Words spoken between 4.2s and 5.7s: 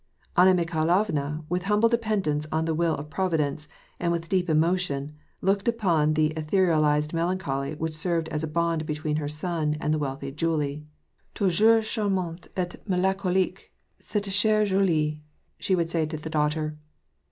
deep emotion, looked